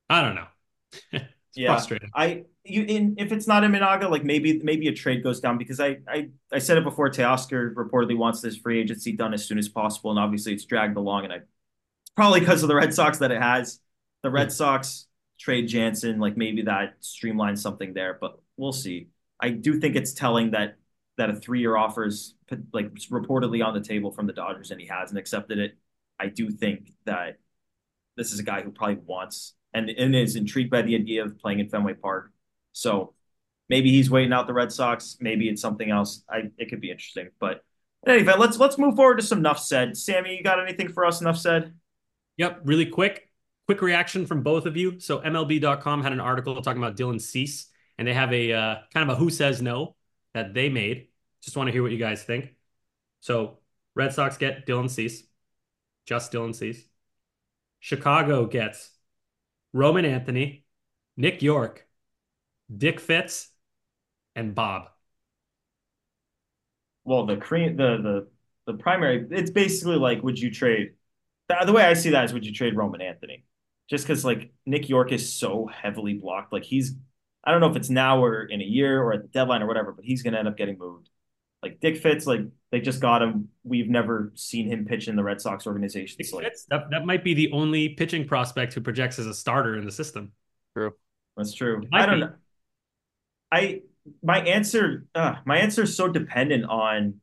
[0.08, 0.46] I don't know.
[1.12, 2.08] it's yeah, frustrating.
[2.14, 5.78] I you in if it's not Imanaga, like maybe maybe a trade goes down because
[5.78, 7.10] I I I said it before.
[7.10, 10.96] Teoscar reportedly wants this free agency done as soon as possible, and obviously it's dragged
[10.96, 11.40] along, and I
[12.14, 13.78] probably because of the Red Sox that it has.
[14.22, 14.52] The Red hmm.
[14.52, 15.06] Sox
[15.38, 19.08] trade Jansen, like maybe that streamlines something there, but we'll see.
[19.40, 20.76] I do think it's telling that
[21.18, 22.34] that a three year offer is
[22.72, 25.76] like reportedly on the table from the Dodgers and he hasn't accepted it.
[26.18, 27.38] I do think that
[28.16, 31.38] this is a guy who probably wants and, and is intrigued by the idea of
[31.38, 32.32] playing in Fenway Park.
[32.72, 33.14] So
[33.68, 35.16] maybe he's waiting out the Red Sox.
[35.20, 36.22] Maybe it's something else.
[36.28, 37.28] I it could be interesting.
[37.40, 37.62] But
[38.06, 39.96] anyway, let's let's move forward to some Nuff said.
[39.96, 41.20] Sammy, you got anything for us?
[41.20, 41.74] Nuff said.
[42.38, 43.25] Yep, really quick
[43.66, 44.98] quick reaction from both of you.
[45.00, 49.08] So MLB.com had an article talking about Dylan Cease, and they have a uh, kind
[49.08, 49.96] of a who says no
[50.34, 51.08] that they made.
[51.42, 52.54] Just want to hear what you guys think.
[53.20, 53.58] So
[53.94, 55.24] Red Sox get Dylan Cease,
[56.06, 56.82] just Dylan Cease.
[57.80, 58.90] Chicago gets
[59.72, 60.64] Roman Anthony,
[61.16, 61.86] Nick Yorke,
[62.74, 63.50] Dick Fitts,
[64.34, 64.88] and Bob.
[67.04, 67.98] Well, the cream, the
[68.66, 69.26] the the primary.
[69.30, 70.94] It's basically like, would you trade?
[71.48, 73.44] The, the way I see that is, would you trade Roman Anthony?
[73.88, 76.94] Just because like Nick Yorke is so heavily blocked, like he's,
[77.44, 79.66] I don't know if it's now or in a year or at the deadline or
[79.66, 81.08] whatever, but he's gonna end up getting moved.
[81.62, 83.48] Like Dick Fitts, like they just got him.
[83.64, 86.16] We've never seen him pitch in the Red Sox organization.
[86.18, 89.34] Dick Like, Fitts, that, that might be the only pitching prospect who projects as a
[89.34, 90.32] starter in the system.
[90.76, 90.94] True.
[91.36, 91.86] That's true.
[91.92, 92.20] I don't be.
[92.26, 92.32] know.
[93.52, 93.82] I
[94.22, 97.20] my answer uh, my answer is so dependent on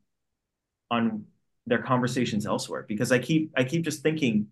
[0.89, 1.25] on
[1.65, 4.47] their conversations elsewhere because I keep I keep just thinking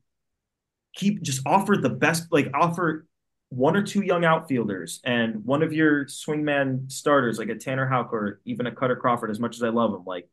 [0.93, 3.05] keep just offer the best like offer
[3.49, 8.13] one or two young outfielders and one of your swingman starters like a Tanner Houck
[8.13, 10.29] or even a Kutter Crawford as much as I love him like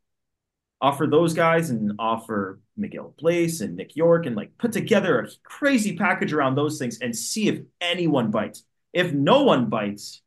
[0.80, 5.28] offer those guys and offer Miguel Bleis and Nick Yorke and like put together a
[5.42, 8.62] crazy package around those things and see if anyone bites.
[8.92, 10.22] If no one bites,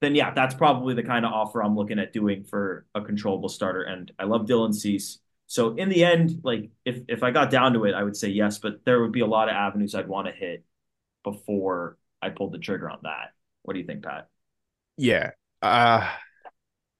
[0.00, 3.48] then yeah, that's probably the kind of offer I'm looking at doing for a controllable
[3.48, 3.82] starter.
[3.82, 5.18] And I love Dylan Cease.
[5.48, 8.28] So in the end, like if if I got down to it, I would say
[8.28, 10.62] yes, but there would be a lot of avenues I'd want to hit
[11.24, 13.32] before I pulled the trigger on that.
[13.62, 14.28] What do you think, Pat?
[14.96, 15.30] Yeah.
[15.62, 16.08] Uh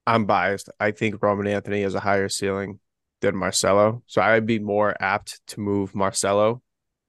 [0.06, 0.70] I'm biased.
[0.80, 2.80] I think Roman Anthony has a higher ceiling
[3.20, 4.02] than Marcelo.
[4.06, 6.62] So I'd be more apt to move Marcelo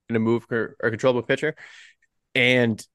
[0.10, 1.56] in a move or controllable pitcher.
[2.36, 2.86] And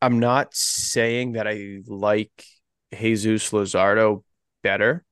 [0.00, 2.44] I'm not saying that I like
[2.92, 4.24] Jesus Luzardo
[4.64, 5.04] better,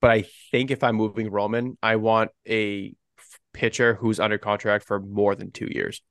[0.00, 2.94] but I think if I'm moving Roman, I want a
[3.52, 6.02] pitcher who's under contract for more than two years.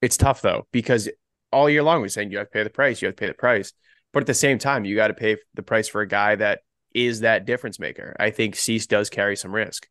[0.00, 1.08] It's tough though, because
[1.52, 3.28] all year long we're saying you have to pay the price, you have to pay
[3.28, 3.72] the price.
[4.12, 6.60] But at the same time, you got to pay the price for a guy that
[6.94, 8.16] is that difference maker.
[8.18, 9.88] I think Cease does carry some risk.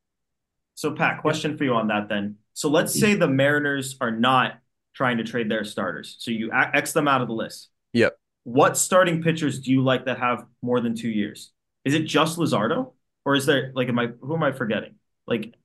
[0.74, 2.38] So Pat, question for you on that then.
[2.54, 3.00] So let's mm.
[3.00, 4.60] say the Mariners are not
[4.94, 6.16] trying to trade their starters.
[6.20, 7.70] So you X them out of the list.
[7.94, 8.18] Yep.
[8.44, 11.52] What starting pitchers do you like that have more than two years?
[11.86, 12.94] Is it just Luzardo?
[13.24, 14.96] Or is there like am I who am I forgetting?
[15.28, 15.56] Like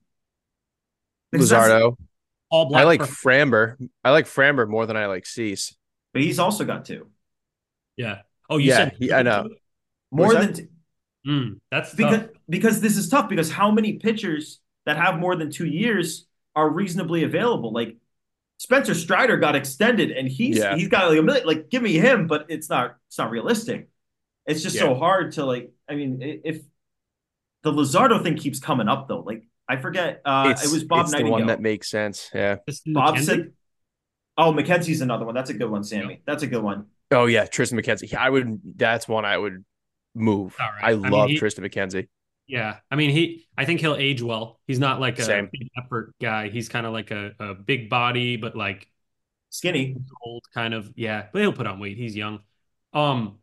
[1.33, 1.97] because that's- Luzardo.
[2.53, 3.77] All black I like for- Framber.
[4.03, 5.77] I like Framber more than I like Cease.
[6.13, 7.09] But he's also got two.
[7.97, 8.23] yeah.
[8.49, 9.49] Oh, you Yeah, said he- I know.
[10.11, 10.57] More than that?
[10.57, 10.69] two.
[11.27, 12.29] Mm, that's because tough.
[12.49, 16.69] because this is tough because how many pitchers that have more than two years are
[16.69, 17.73] reasonably available?
[17.73, 17.97] Like
[18.59, 20.75] Spencer Strider got extended and he's Yeah.
[20.75, 21.47] he's got like a million.
[21.47, 23.89] Like give me him, but it's not it's not realistic.
[24.51, 25.73] It's just so hard to like.
[25.89, 26.61] I mean, if
[27.63, 30.21] the Luzardo thing keeps coming up though, like I forget.
[30.25, 32.31] Uh, it's, it was Bob it's the one that makes sense.
[32.35, 32.57] Yeah.
[32.87, 33.23] Bob McKenzie?
[33.25, 33.53] said,
[34.37, 35.35] "Oh, McKenzie's another one.
[35.35, 36.23] That's a good one, Sammy.
[36.27, 38.15] That's a good one." Oh yeah, Triston McKenzie.
[38.15, 38.61] I would.
[38.77, 39.65] That's one I would
[40.15, 40.57] move.
[40.61, 40.85] All right.
[40.85, 42.09] I I mean, love he- Triston McKenzie.
[42.47, 43.47] Yeah, I mean he.
[43.57, 44.59] I think he'll age well.
[44.67, 45.49] He's not like a Same.
[45.53, 46.49] big effort guy.
[46.49, 48.89] He's kind of like a, a big body, but like
[49.51, 49.97] Skinny.
[50.25, 50.93] old kind of.
[50.97, 51.97] Yeah, but he'll put on weight.
[51.97, 52.41] He's young.
[52.93, 53.39] Um,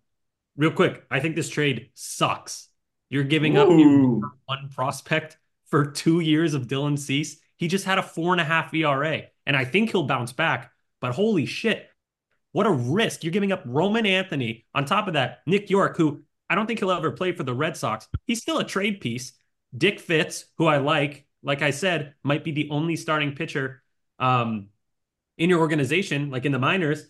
[0.57, 2.67] real quick, I think this trade sucks.
[3.09, 7.39] You're giving up your one prospect for two years of Dylan Cease.
[7.55, 10.71] He just had a four and a half ERA, and I think he'll bounce back.
[10.99, 11.87] But holy shit,
[12.51, 13.23] what a risk!
[13.23, 14.65] You're giving up Roman Anthony.
[14.75, 17.53] On top of that, Nick Yorke, who I don't think he'll ever play for the
[17.53, 18.07] Red Sox.
[18.25, 19.33] He's still a trade piece.
[19.77, 23.83] Dick Fitts, who I like, like I said, might be the only starting pitcher
[24.19, 24.67] um,
[25.37, 27.09] in your organization, like in the minors.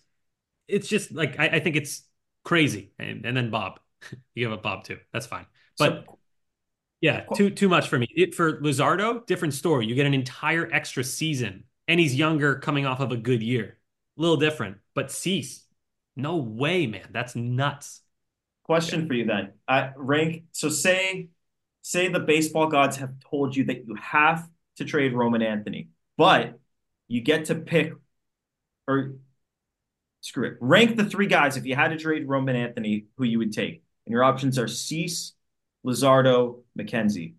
[0.67, 2.03] It's just like I, I think it's
[2.47, 2.91] crazy.
[2.97, 3.77] And, and then Bob,
[4.33, 4.97] you give up Bob too.
[5.11, 5.45] That's fine.
[5.77, 6.17] But So-
[7.01, 8.07] yeah, too too much for me.
[8.15, 9.85] It, for Luzardo, different story.
[9.85, 13.77] You get an entire extra season, and he's younger, coming off of a good year.
[14.17, 14.77] A little different.
[14.95, 15.63] But Cease,
[16.15, 17.09] no way, man.
[17.11, 18.01] That's nuts.
[18.63, 19.51] Question for you then.
[19.67, 20.45] Uh, rank.
[20.53, 21.27] So say,
[21.83, 26.57] say the baseball gods have told you that you have to trade Roman Anthony, but
[27.07, 27.93] you get to pick,
[28.87, 29.17] or
[30.27, 30.57] screw it.
[30.59, 33.83] Rank the three guys if you had to trade Roman Anthony, who you would take,
[34.05, 35.33] and your options are Cease,
[35.85, 37.35] Luzardo, McKenzie.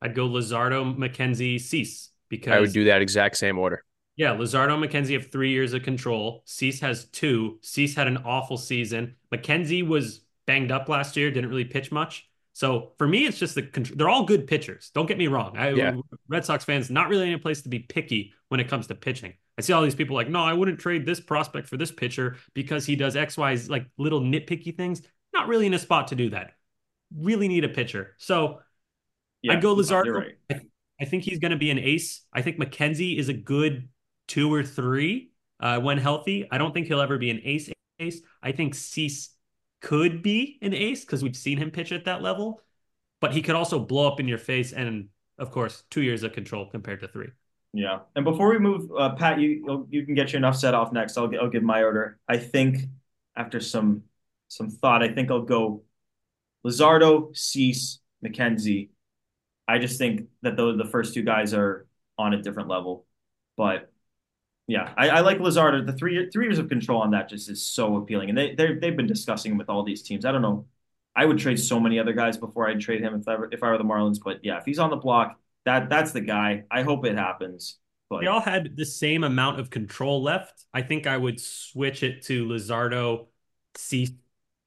[0.00, 3.84] I'd go Luzardo, McKenzie, Cease because I would do that exact same order.
[4.16, 6.42] Yeah, Luzardo and McKenzie have three years of control.
[6.44, 7.58] Cease has two.
[7.62, 9.16] Cease had an awful season.
[9.32, 12.28] McKenzie was banged up last year, didn't really pitch much.
[12.52, 13.62] So for me, it's just the
[13.96, 14.90] they're all good pitchers.
[14.94, 15.56] Don't get me wrong.
[15.56, 15.94] I, Yeah.
[16.28, 18.94] Red Sox fans not really in a place to be picky when it comes to
[18.94, 19.34] pitching.
[19.58, 22.36] I see all these people like, no, I wouldn't trade this prospect for this pitcher
[22.54, 25.02] because he does X, Y, like little nitpicky things.
[25.32, 26.52] Not really in a spot to do that.
[27.16, 28.14] Really need a pitcher.
[28.18, 28.60] So
[29.42, 30.14] Yeah, I'd go Luzardo.
[30.14, 30.38] Right.
[30.50, 30.60] I,
[31.00, 32.22] I think he's going to be an ace.
[32.32, 33.88] I think McKenzie is a good
[34.28, 36.48] two or three uh, when healthy.
[36.50, 37.70] I don't think he'll ever be an ace.
[37.98, 38.20] Ace.
[38.42, 39.30] I think Cease
[39.80, 42.62] could be an ace because we've seen him pitch at that level,
[43.20, 44.72] but he could also blow up in your face.
[44.72, 47.28] And of course, two years of control compared to three.
[47.72, 48.00] Yeah.
[48.14, 51.16] And before we move, uh, Pat, you you'll- can get your enough set off next.
[51.16, 52.18] I'll I'll give my order.
[52.28, 52.88] I think
[53.34, 54.04] after some
[54.48, 55.84] some thought, I think I'll go
[56.66, 58.90] Luzardo, Cease, McKenzie.
[59.66, 61.86] I just think that those the first two guys are
[62.18, 63.06] on a different level.
[63.56, 63.90] But
[64.66, 65.86] yeah, I, I like Lazard.
[65.86, 68.74] The three three years of control on that just is so appealing, and they they
[68.74, 70.24] they've been discussing with all these teams.
[70.24, 70.66] I don't know.
[71.16, 73.62] I would trade so many other guys before I'd trade him if I were, if
[73.62, 74.18] I were the Marlins.
[74.22, 76.64] But yeah, if he's on the block, that that's the guy.
[76.70, 77.78] I hope it happens.
[78.10, 80.64] But They all had the same amount of control left.
[80.74, 83.28] I think I would switch it to Luzardo,
[83.74, 84.12] Cease,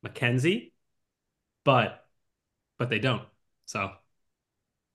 [0.05, 0.71] McKenzie,
[1.63, 2.03] but
[2.79, 3.23] but they don't.
[3.65, 3.91] So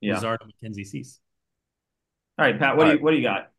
[0.00, 0.16] yeah.
[0.16, 1.20] Luzardo, McKenzie, Cease.
[2.38, 2.76] All right, Pat.
[2.76, 3.50] What do you uh, what do you got?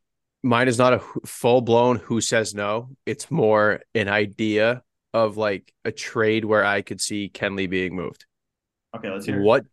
[0.44, 2.90] Mine is not a full blown who says no.
[3.06, 4.82] It's more an idea
[5.14, 8.26] of like a trade where I could see Kenley being moved.
[8.96, 9.42] Okay, let's hear.
[9.42, 9.66] What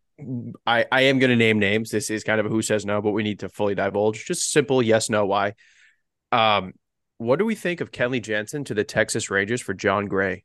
[0.67, 1.91] I I am going to name names.
[1.91, 4.25] This is kind of a who says no, but we need to fully divulge.
[4.25, 5.55] Just simple yes no why.
[6.33, 6.73] Um,
[7.19, 10.45] what do we think of Kenley Jansen to the Texas Rangers for Jon Gray?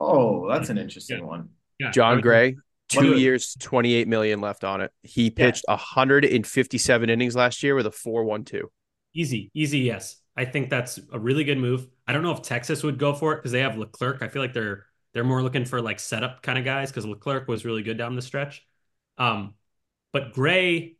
[0.00, 1.50] Oh, that's an interesting one.
[1.78, 1.90] Yeah.
[1.90, 2.56] Jon Gray,
[2.88, 4.92] two years, twenty eight million left on it.
[5.02, 8.70] He pitched hundred and fifty seven innings last year with a four one two.
[9.14, 10.16] Easy, easy, yes.
[10.36, 11.86] I think that's a really good move.
[12.06, 14.22] I don't know if Texas would go for it because they have Leclerc.
[14.22, 17.48] I feel like they're they're more looking for like setup kind of guys because Leclerc
[17.48, 18.66] was really good down the stretch.
[19.18, 19.54] Um,
[20.12, 20.96] but Gray,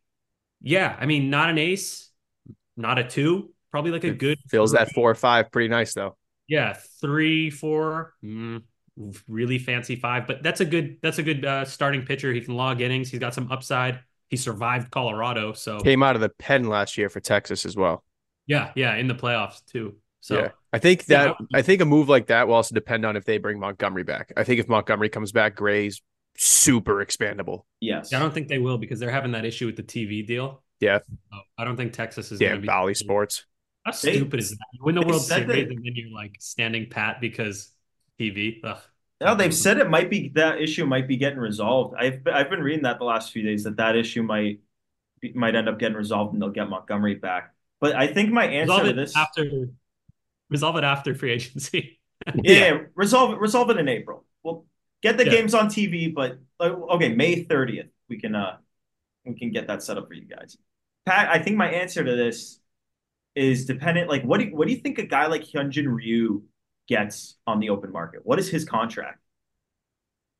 [0.61, 2.09] yeah, I mean, not an ace,
[2.77, 6.17] not a two, probably like a good Fills that four or five pretty nice though.
[6.47, 8.63] Yeah, three, four, mm,
[9.27, 12.33] really fancy five, but that's a good that's a good uh, starting pitcher.
[12.33, 13.09] He can log innings.
[13.09, 13.99] He's got some upside.
[14.29, 18.03] He survived Colorado, so Came out of the pen last year for Texas as well.
[18.47, 19.95] yeah, yeah, in the playoffs too.
[20.19, 23.05] So yeah, I think Yeah, that I think a move like that will also depend
[23.05, 24.31] on if they bring Montgomery back.
[24.37, 26.01] I think if Montgomery comes back, Gray's
[26.37, 27.63] super expandable.
[27.81, 28.13] Yes.
[28.13, 30.63] I don't think they will because they're having that issue with the TV deal.
[30.79, 30.99] Yeah.
[30.99, 32.67] So I don't think Texas is Yeah, going to be.
[32.67, 33.45] Bally Sports.
[33.85, 34.57] How They- stupid is that?
[34.73, 37.71] You win the they World Series they- and then you're like standing pat because
[38.19, 38.61] TV.
[38.63, 38.77] Ugh.
[39.19, 41.95] No, they've said it might be that issue might be getting resolved.
[41.99, 44.61] I've I've been reading that the last few days that that issue might
[45.35, 47.53] might end up getting resolved and they'll get Montgomery back.
[47.79, 49.69] But I think my answer resolve to this, after.
[50.51, 51.99] Resolve it after free agency.
[52.43, 54.25] yeah, yeah, resolve it, resolve it in April.
[54.43, 54.65] We'll
[55.01, 55.31] get the Yeah.
[55.31, 58.57] games on TV, but okay, May thirtieth, we can uh
[59.25, 60.57] we can get that set up for you guys.
[61.05, 62.59] Pat, I think my answer to this
[63.35, 64.09] is dependent.
[64.09, 66.43] Like, what do you, what do you think a guy like Hyunjin Ryu
[66.87, 68.21] gets on the open market?
[68.23, 69.19] What is his contract?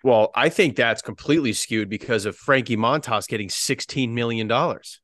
[0.03, 4.99] Well, I think that's completely skewed because of Frankie Montas getting sixteen million dollars.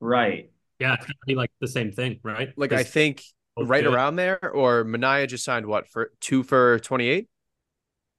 [0.00, 0.50] Right.
[0.78, 2.52] Yeah, it's going to be like the same thing, right?
[2.56, 3.24] Like I think both
[3.66, 3.92] right good.
[3.94, 7.28] around there, or Manaea just signed what for two for twenty eight.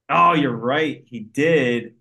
[0.10, 1.04] Oh, you're right.
[1.06, 1.96] He did.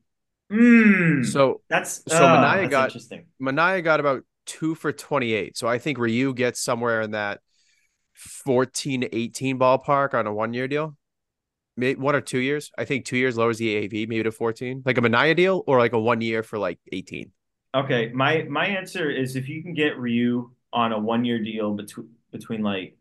[0.53, 1.24] Mm.
[1.24, 3.26] So that's so Manaea that's got- interesting.
[3.40, 5.57] Manaea got about two for 28.
[5.57, 7.40] So I think Ryu gets somewhere in that
[8.14, 10.96] 14 to 18 ballpark on a one year deal.
[11.76, 12.70] Maybe one or two years.
[12.76, 14.83] I think two years lowers the AAV, maybe to 14.
[14.85, 17.31] Like a Manaea deal or like a one year for like 18.
[17.76, 21.74] Okay, my my answer is if you can get Ryu on a one year deal
[21.74, 22.96] between between like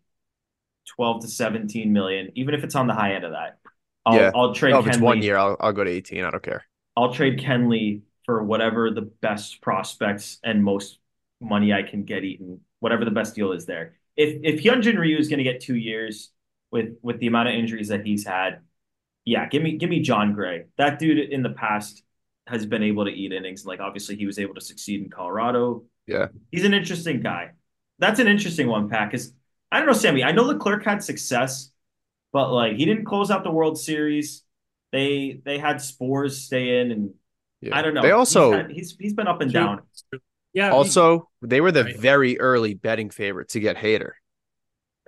[0.95, 3.60] twelve to seventeen million, even if it's on the high end of that,
[4.06, 4.32] I'll Yeah.
[4.36, 5.02] I'll trade Oh, if it's Kenley.
[5.02, 6.23] one year, I'll, I'll go to 18.
[6.23, 6.65] I don't care.
[6.97, 10.99] I'll trade Kenley for whatever the best prospects and most
[11.41, 13.95] money I can get eaten, whatever the best deal is there.
[14.17, 16.32] If if Hyunjin Ryu is going to get two years
[16.71, 18.60] with with the amount of injuries that he's had,
[19.25, 20.65] yeah, give me give me Jon Gray.
[20.78, 22.04] That dude in the past
[22.47, 23.65] has been able to eat innings.
[23.65, 25.84] Like obviously he was able to succeed in Colorado.
[26.08, 26.28] Yeah.
[26.52, 27.52] he's an interesting guy.
[27.99, 29.12] That's an interesting one, Pat.
[29.12, 29.32] Because
[29.72, 30.24] I don't know, Sammy.
[30.24, 31.72] I know Leclerc had success,
[32.34, 34.44] but like he didn't close out the World Series.
[34.92, 37.14] They they had Sborz stay in, and
[37.62, 37.78] Yeah.
[37.78, 38.02] I don't know.
[38.02, 39.60] They also he's, had- he's he's been up and True.
[39.62, 39.82] down.
[40.54, 40.72] Yeah.
[40.72, 41.98] also they were the Right.
[41.98, 44.14] very early betting favorite to get Hader.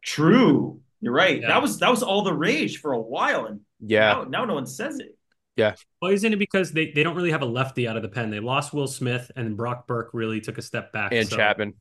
[0.04, 1.42] True, you're right.
[1.42, 1.48] Yeah.
[1.50, 4.14] That was that was all the rage for a while, and Yeah.
[4.14, 5.18] now, now no one says it.
[5.56, 5.76] Yeah.
[6.02, 8.30] Well, isn't it because they, they don't really have a lefty out of the pen?
[8.30, 11.12] They lost Will Smith and Brock Burke really took a step back.
[11.14, 11.74] And so- Chapman,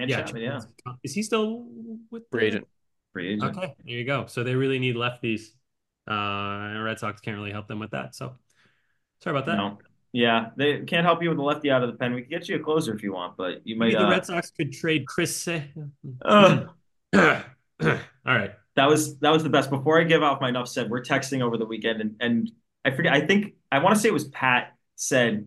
[0.00, 0.60] And Yeah, Chapman, yeah,
[1.02, 1.66] Is he still
[2.10, 2.66] with the free agent.
[3.12, 3.56] free agent.
[3.56, 4.26] Okay, there you go.
[4.26, 5.42] So they really need lefties.
[6.08, 6.12] Uh,
[6.74, 8.14] and Red Sox can't really help them with that.
[8.14, 8.34] So
[9.22, 9.56] sorry about that.
[9.56, 9.78] No,
[10.12, 12.14] yeah, they can't help you with the lefty out of the pen.
[12.14, 13.86] We can get you a closer if you want, but you might.
[13.86, 15.36] Maybe the Uh, Red Sox could trade Chris.
[15.36, 15.60] Sa-
[16.22, 16.64] uh,
[17.14, 17.38] All
[18.24, 18.52] right.
[18.76, 19.70] that was that was the best.
[19.70, 22.50] Before I give off my enough said, we're texting over the weekend, and and
[22.84, 23.12] I forget.
[23.12, 25.46] I think I want to say it was Pat said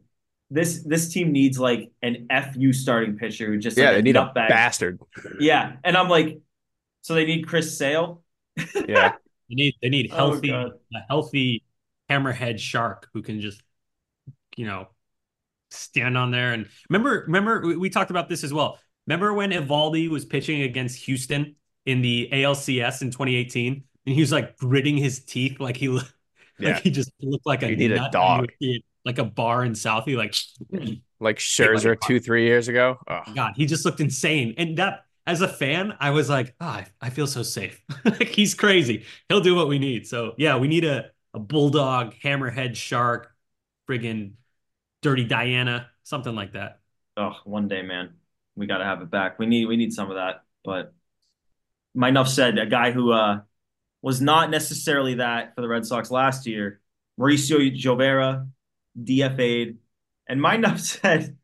[0.49, 4.15] this this team needs like an FU starting pitcher who just Yeah, like they need
[4.15, 4.49] a nutbag.
[4.49, 4.99] bastard.
[5.39, 6.39] Yeah, and I'm like,
[7.01, 8.23] so they need Chris Sale.
[8.87, 9.13] Yeah.
[9.49, 10.71] They need they need Oh, healthy God.
[10.95, 11.63] a healthy
[12.09, 13.61] hammerhead shark who can just
[14.55, 14.87] you know
[15.71, 18.79] stand on there and remember remember we, we talked about this as well.
[19.07, 24.31] Remember when Eovaldi was pitching against Houston in the ALCS in 2018 and he was
[24.31, 26.13] like gritting his teeth like he looked
[26.57, 26.73] Yeah.
[26.75, 28.51] like he just looked like a You need a dog.
[28.59, 30.35] He, like a bar in Southie, like
[31.19, 32.97] like Scherzer two, three years ago.
[33.07, 33.21] Oh.
[33.35, 34.53] God, he just looked insane.
[34.57, 37.81] And that, as a fan, I was like, oh, I, I feel so safe.
[38.05, 39.05] like he's crazy.
[39.29, 40.07] He'll do what we need.
[40.07, 43.33] So yeah, we need a a bulldog, hammerhead shark,
[43.89, 44.33] friggin'
[45.01, 46.79] dirty Diana, something like that.
[47.17, 48.13] Oh, one day, man,
[48.55, 49.39] we got to have it back.
[49.39, 50.43] We need we need some of that.
[50.63, 50.93] But
[51.93, 52.57] my enough said.
[52.57, 53.41] A guy who uh,
[54.01, 56.81] was not necessarily that for the Red Sox last year,
[57.19, 58.47] Mauricio Llovera,
[59.01, 59.77] DFA'd,
[60.27, 61.37] and my said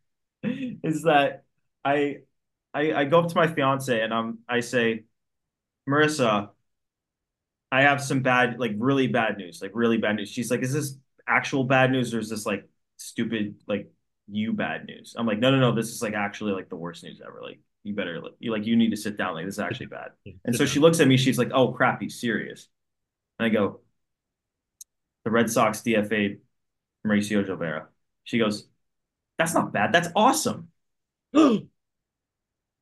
[0.43, 1.43] is that
[1.83, 2.19] I,
[2.73, 5.05] I I go up to my fiance and I'm I say,
[5.87, 6.49] Marissa,
[7.71, 10.29] I have some bad, like really bad news, like really bad news.
[10.29, 10.97] She's like, is this
[11.27, 13.91] actual bad news or is this like stupid, like
[14.27, 15.15] you bad news?
[15.17, 15.75] I'm like, no, no, no.
[15.75, 17.41] This is like actually like the worst news ever.
[17.43, 19.35] Like you better, like, you like you need to sit down.
[19.35, 20.09] Like this is actually bad.
[20.45, 21.17] And so she looks at me.
[21.17, 22.67] She's like, oh crap, he's serious.
[23.37, 23.81] And I go,
[25.25, 26.39] the Red Sox DFA'd
[27.05, 27.85] Mauricio Llovera.
[28.23, 28.67] She goes,
[29.37, 29.91] that's not bad.
[29.93, 30.69] That's awesome.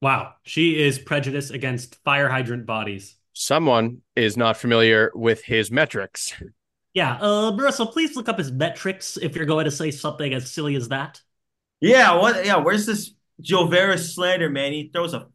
[0.02, 6.34] wow, she is prejudiced against fire hydrant bodies someone is not familiar with his metrics.
[6.94, 10.52] Yeah, uh, Marissa, please look up his metrics if you're going to say something as
[10.52, 11.22] silly as that.
[11.80, 12.44] Yeah, what?
[12.44, 13.12] Yeah, where's this
[13.42, 14.74] Llovera slander, man?
[14.74, 15.28] He throws a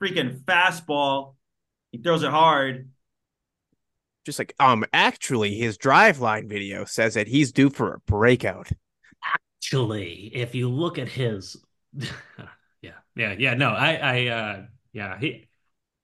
[0.00, 1.34] freaking fastball.
[1.90, 2.90] He throws it hard.
[4.28, 8.68] Just like, um, actually, his Driveline video says that he's due for a breakout.
[9.24, 11.56] Actually, if you look at his,
[12.82, 14.62] yeah, yeah, yeah, no, I, I, uh,
[14.92, 15.48] yeah, he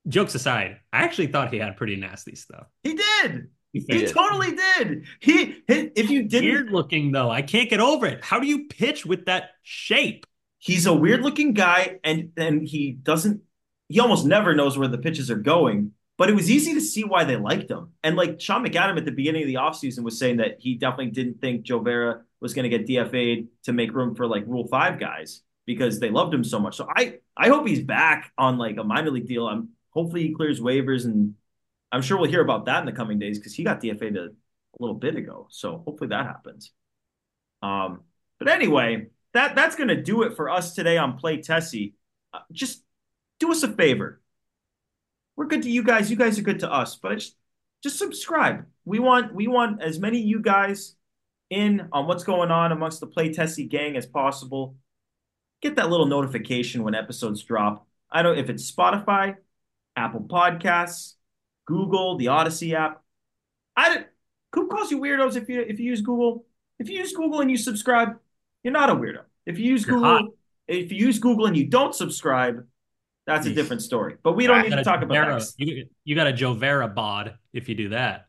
[0.08, 2.64] jokes aside, I actually thought he had pretty nasty stuff.
[2.82, 3.48] He did.
[3.74, 5.04] He, he totally did.
[5.20, 8.24] He, he if you didn't weird looking though, I can't get over it.
[8.24, 10.24] How do you pitch with that shape?
[10.60, 13.42] He's a weird looking guy, and and he doesn't.
[13.90, 15.92] He almost never knows where the pitches are going.
[16.16, 17.92] But it was easy to see why they liked him.
[18.04, 21.10] And like Sean McAdam at the beginning of the offseason was saying that he definitely
[21.10, 25.00] didn't think Llovera was going to get DFA'd to make room for like Rule Five
[25.00, 26.76] guys because they loved him so much.
[26.76, 29.46] So I I hope he's back on like a minor league deal.
[29.46, 31.34] I'm hopefully he clears waivers, and
[31.90, 34.24] I'm sure we'll hear about that in the coming days because he got DFA'd a,
[34.24, 35.48] a little bit ago.
[35.50, 36.72] So hopefully that happens.
[37.62, 38.02] Um,
[38.38, 41.94] but anyway, that that's gonna do it for us today on Play Tessie.
[42.32, 42.82] Uh, just
[43.40, 44.20] do us a favor.
[45.36, 46.10] We're good to you guys.
[46.10, 46.96] You guys are good to us.
[46.96, 47.36] But just
[47.82, 48.64] just subscribe.
[48.84, 50.96] We want we want as many you guys
[51.50, 54.76] in on what's going on amongst the Play Tessie gang as possible.
[55.62, 57.86] Get that little notification when episodes drop.
[58.10, 59.36] I don't if it's Spotify,
[59.96, 61.14] Apple Podcasts,
[61.66, 63.02] Google, the Odyssey app.
[63.76, 64.04] I
[64.54, 66.46] who calls you weirdos if you if you use Google?
[66.78, 68.16] If you use Google and you subscribe,
[68.62, 69.22] you're not a weirdo.
[69.46, 70.24] If you use you're Google, hot.
[70.68, 72.66] if you use Google and you don't subscribe,
[73.26, 74.16] that's a different story.
[74.22, 75.52] But we don't need to talk about that.
[75.56, 78.26] You, you got a Llovera bod if you do that.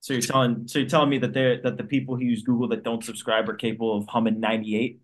[0.00, 2.68] So you're telling so you're telling me that they that the people who use Google
[2.68, 5.00] that don't subscribe are capable of humming 98?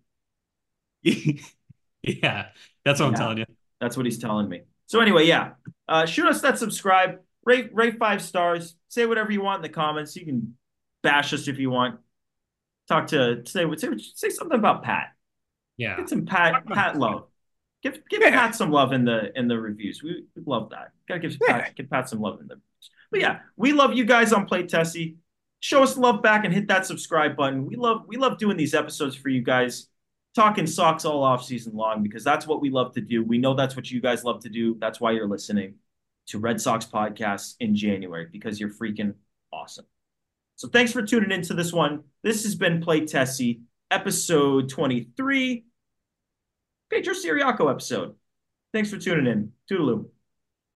[1.03, 2.47] yeah,
[2.83, 3.05] that's what yeah.
[3.05, 3.45] I'm telling you.
[3.81, 4.61] That's what he's telling me.
[4.87, 5.51] So anyway, yeah,
[5.87, 9.75] uh, shoot us that subscribe, rate rate five stars, say whatever you want in the
[9.75, 10.15] comments.
[10.15, 10.55] You can
[11.03, 11.99] bash us if you want.
[12.87, 15.09] Talk to say say say something about Pat.
[15.75, 17.27] Yeah, get some Pat Pat love.
[17.85, 18.31] Give give yeah.
[18.31, 20.01] Pat some love in the in the reviews.
[20.01, 20.89] We, we love that.
[21.07, 21.61] Gotta give yeah.
[21.61, 22.89] Pat, give Pat some love in the reviews.
[23.11, 25.17] But yeah, we love you guys on Play Tessie.
[25.59, 27.63] Show us love back and hit that subscribe button.
[27.67, 29.85] We love we love doing these episodes for you guys
[30.33, 33.23] talking Sox all off season long because that's what we love to do.
[33.23, 34.77] We know that's what you guys love to do.
[34.81, 35.75] That's why you're listening
[36.29, 39.13] to Red Sox podcasts in January because you're freaking
[39.53, 39.85] awesome.
[40.55, 42.03] So thanks for tuning into this one.
[42.23, 43.61] This has been Play Tessie,
[43.91, 45.65] episode 23,
[46.89, 48.15] Pedro Ciriaco episode.
[48.73, 49.51] Thanks for tuning in.
[49.69, 50.09] Toodaloo.